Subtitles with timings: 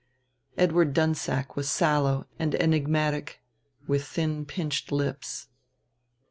[0.57, 3.39] Edward Dunsack was sallow and enigmatic,
[3.85, 5.47] with thin pinched lips.